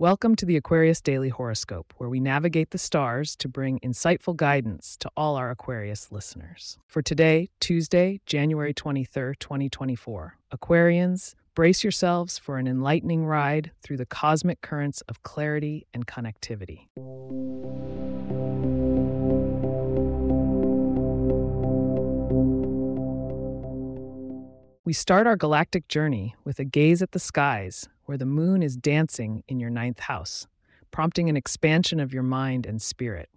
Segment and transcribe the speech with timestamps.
[0.00, 4.96] Welcome to the Aquarius Daily Horoscope, where we navigate the stars to bring insightful guidance
[4.98, 6.78] to all our Aquarius listeners.
[6.86, 14.06] For today, Tuesday, January 23rd, 2024, Aquarians, brace yourselves for an enlightening ride through the
[14.06, 16.86] cosmic currents of clarity and connectivity.
[24.84, 28.74] We start our galactic journey with a gaze at the skies where the moon is
[28.74, 30.46] dancing in your ninth house,
[30.90, 33.28] prompting an expansion of your mind and spirit.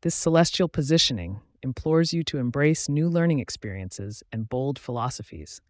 [0.00, 5.60] This celestial positioning implores you to embrace new learning experiences and bold philosophies,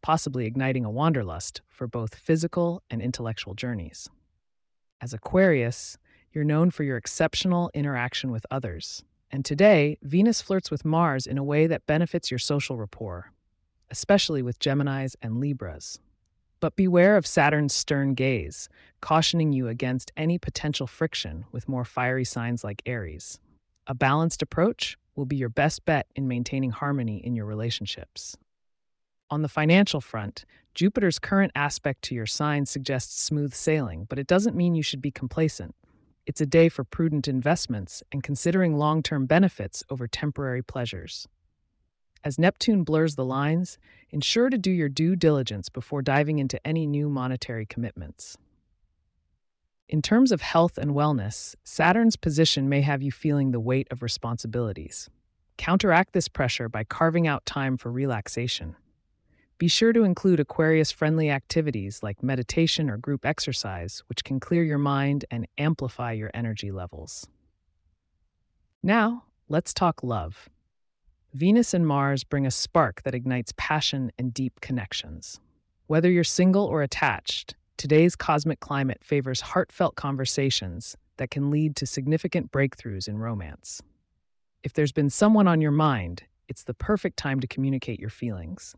[0.00, 4.08] possibly igniting a wanderlust for both physical and intellectual journeys.
[5.02, 5.98] As Aquarius,
[6.32, 11.36] you're known for your exceptional interaction with others, and today, Venus flirts with Mars in
[11.36, 13.30] a way that benefits your social rapport,
[13.90, 15.98] especially with Geminis and Libras.
[16.60, 18.68] But beware of Saturn's stern gaze,
[19.00, 23.38] cautioning you against any potential friction with more fiery signs like Aries.
[23.86, 28.36] A balanced approach will be your best bet in maintaining harmony in your relationships.
[29.30, 30.44] On the financial front,
[30.74, 35.00] Jupiter's current aspect to your sign suggests smooth sailing, but it doesn't mean you should
[35.02, 35.74] be complacent.
[36.26, 41.26] It's a day for prudent investments and considering long term benefits over temporary pleasures.
[42.22, 43.78] As Neptune blurs the lines,
[44.10, 48.36] ensure to do your due diligence before diving into any new monetary commitments.
[49.88, 54.02] In terms of health and wellness, Saturn's position may have you feeling the weight of
[54.02, 55.08] responsibilities.
[55.56, 58.76] Counteract this pressure by carving out time for relaxation.
[59.56, 64.62] Be sure to include Aquarius friendly activities like meditation or group exercise, which can clear
[64.62, 67.26] your mind and amplify your energy levels.
[68.82, 70.48] Now, let's talk love.
[71.34, 75.38] Venus and Mars bring a spark that ignites passion and deep connections.
[75.86, 81.86] Whether you're single or attached, today's cosmic climate favors heartfelt conversations that can lead to
[81.86, 83.80] significant breakthroughs in romance.
[84.64, 88.74] If there's been someone on your mind, it's the perfect time to communicate your feelings.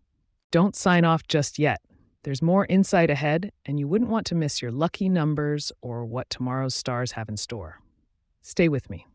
[0.50, 1.80] Don't sign off just yet.
[2.22, 6.28] There's more insight ahead, and you wouldn't want to miss your lucky numbers or what
[6.28, 7.80] tomorrow's stars have in store.
[8.42, 9.06] Stay with me.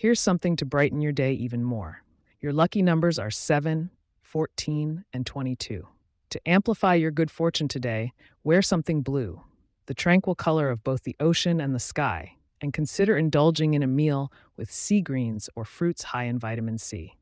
[0.00, 2.04] Here's something to brighten your day even more.
[2.40, 3.90] Your lucky numbers are 7,
[4.22, 5.88] 14, and 22.
[6.30, 8.12] To amplify your good fortune today,
[8.44, 9.42] wear something blue,
[9.86, 13.88] the tranquil color of both the ocean and the sky, and consider indulging in a
[13.88, 17.16] meal with sea greens or fruits high in vitamin C.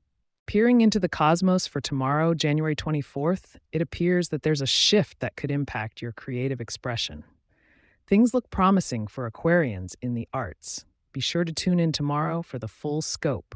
[0.45, 5.35] Peering into the cosmos for tomorrow, January 24th, it appears that there's a shift that
[5.35, 7.25] could impact your creative expression.
[8.07, 10.85] Things look promising for Aquarians in the arts.
[11.17, 13.55] Be sure to tune in tomorrow for the full scope.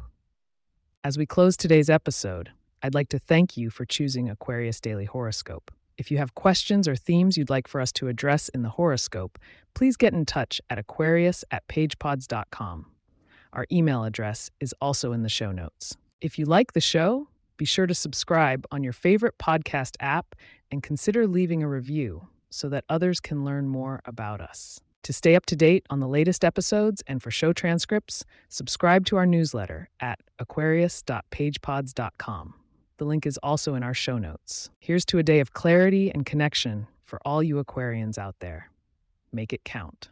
[1.03, 2.49] As we close today's episode,
[2.81, 5.69] I'd like to thank you for choosing Aquarius Daily Horoscope.
[5.95, 9.37] If you have questions or themes you'd like for us to address in the horoscope,
[9.75, 12.87] please get in touch at aquarius at pagepods.com.
[13.53, 15.95] Our email address is also in the show notes.
[16.19, 20.33] If you like the show, be sure to subscribe on your favorite podcast app
[20.71, 24.81] and consider leaving a review so that others can learn more about us.
[25.03, 29.17] To stay up to date on the latest episodes and for show transcripts, subscribe to
[29.17, 32.53] our newsletter at aquarius.pagepods.com.
[32.97, 34.69] The link is also in our show notes.
[34.79, 38.69] Here's to a day of clarity and connection for all you Aquarians out there.
[39.33, 40.09] Make it count.